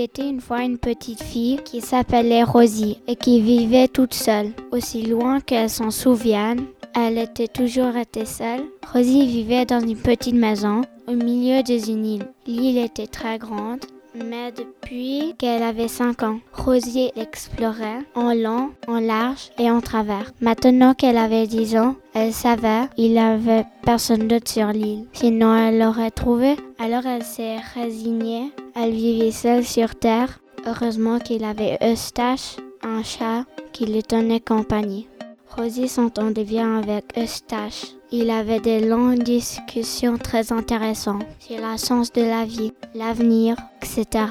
était 0.00 0.28
une 0.28 0.40
fois 0.40 0.62
une 0.62 0.78
petite 0.78 1.22
fille 1.22 1.58
qui 1.64 1.80
s'appelait 1.80 2.44
Rosie 2.44 2.98
et 3.06 3.16
qui 3.16 3.40
vivait 3.40 3.88
toute 3.88 4.14
seule. 4.14 4.52
Aussi 4.70 5.02
loin 5.02 5.40
qu'elle 5.40 5.70
s'en 5.70 5.90
souvienne, 5.90 6.64
elle 6.94 7.18
était 7.18 7.48
toujours 7.48 7.92
restée 7.92 8.26
seule. 8.26 8.64
Rosie 8.92 9.26
vivait 9.26 9.64
dans 9.64 9.80
une 9.80 9.96
petite 9.96 10.34
maison 10.34 10.82
au 11.06 11.12
milieu 11.12 11.62
d'une 11.62 12.04
île. 12.04 12.26
L'île 12.46 12.78
était 12.78 13.06
très 13.06 13.38
grande 13.38 13.80
mais 14.14 14.52
depuis 14.52 15.34
qu'elle 15.38 15.62
avait 15.62 15.88
5 15.88 16.22
ans, 16.22 16.38
Rosie 16.52 17.10
l'explorait 17.16 18.00
en 18.14 18.34
long, 18.34 18.70
en 18.88 19.00
large 19.00 19.50
et 19.58 19.70
en 19.70 19.80
travers. 19.80 20.32
Maintenant 20.40 20.94
qu'elle 20.94 21.18
avait 21.18 21.46
10 21.46 21.76
ans, 21.76 21.96
elle 22.14 22.32
savait 22.32 22.88
il 22.96 23.12
n'y 23.12 23.18
avait 23.18 23.64
personne 23.84 24.28
d'autre 24.28 24.50
sur 24.50 24.68
l'île. 24.68 25.06
Sinon, 25.12 25.54
elle 25.54 25.78
l'aurait 25.78 26.10
trouvé. 26.10 26.56
Alors 26.78 27.06
elle 27.06 27.24
s'est 27.24 27.58
résignée. 27.74 28.52
Elle 28.74 28.92
vivait 28.92 29.30
seule 29.30 29.64
sur 29.64 29.94
Terre. 29.94 30.40
Heureusement 30.66 31.18
qu'il 31.18 31.44
avait 31.44 31.78
Eustache, 31.82 32.56
un 32.82 33.02
chat, 33.02 33.44
qui 33.72 33.86
lui 33.86 34.02
tenait 34.02 34.40
compagnie. 34.40 35.08
Rosie 35.56 35.88
s'entendait 35.88 36.44
bien 36.44 36.78
avec 36.78 37.04
Eustache. 37.16 37.86
Il 38.10 38.30
avait 38.30 38.60
des 38.60 38.80
longues 38.80 39.22
discussions 39.22 40.16
très 40.16 40.50
intéressantes 40.50 41.24
sur 41.38 41.60
la 41.60 41.76
sens 41.76 42.10
de 42.12 42.22
la 42.22 42.44
vie, 42.46 42.72
l'avenir, 42.94 43.56
etc. 43.82 44.24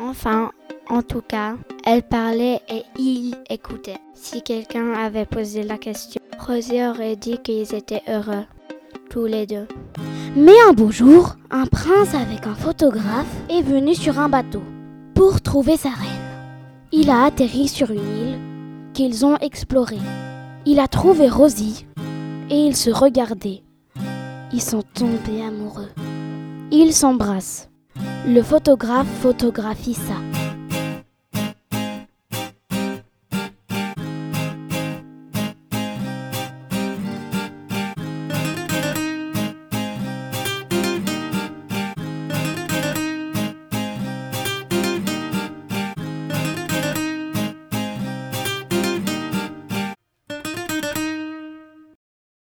Enfin, 0.00 0.52
en 0.88 1.02
tout 1.02 1.20
cas, 1.20 1.56
elle 1.84 2.02
parlait 2.02 2.60
et 2.70 2.82
il 2.98 3.34
écoutait. 3.50 3.98
Si 4.14 4.42
quelqu'un 4.42 4.94
avait 4.94 5.26
posé 5.26 5.64
la 5.64 5.76
question, 5.76 6.20
Rosie 6.38 6.82
aurait 6.82 7.16
dit 7.16 7.38
qu'ils 7.38 7.74
étaient 7.74 8.02
heureux, 8.08 8.44
tous 9.10 9.26
les 9.26 9.46
deux. 9.46 9.68
Mais 10.34 10.58
un 10.68 10.72
beau 10.72 10.90
jour, 10.90 11.36
un 11.50 11.66
prince 11.66 12.14
avec 12.14 12.46
un 12.46 12.54
photographe 12.54 13.32
est 13.50 13.62
venu 13.62 13.94
sur 13.94 14.18
un 14.18 14.30
bateau 14.30 14.62
pour 15.14 15.42
trouver 15.42 15.76
sa 15.76 15.90
reine. 15.90 16.08
Il 16.90 17.10
a 17.10 17.24
atterri 17.24 17.68
sur 17.68 17.90
une 17.90 17.98
île 17.98 18.38
qu'ils 18.94 19.26
ont 19.26 19.36
explorée. 19.38 20.23
Il 20.66 20.80
a 20.80 20.88
trouvé 20.88 21.28
Rosie 21.28 21.86
et 22.48 22.56
ils 22.56 22.76
se 22.76 22.88
regardaient. 22.88 23.62
Ils 24.50 24.62
sont 24.62 24.82
tombés 24.94 25.42
amoureux. 25.42 25.90
Ils 26.70 26.94
s'embrassent. 26.94 27.68
Le 28.26 28.40
photographe 28.40 29.06
photographie 29.20 29.92
ça. 29.92 30.33